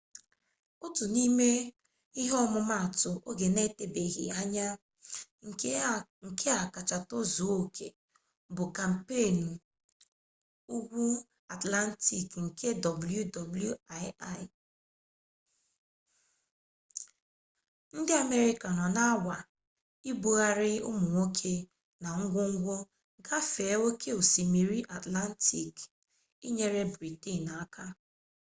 [0.85, 1.49] otu n'ime
[2.41, 4.67] ọmụmatụ oge na-etebeghị anya
[6.35, 7.87] nke a kacha tozuo oke
[8.55, 9.49] bụbu kampeenụ
[10.75, 11.05] ugwu
[11.55, 13.73] atlantik nke wwii
[17.97, 19.37] ndị amerịka nọ na-anwa
[20.09, 21.53] ibugharị ụmụ nwoke
[22.03, 22.75] na ngwongwo
[23.27, 25.75] gafee oke osimiri atlantik
[26.47, 27.85] inyere britenụ aka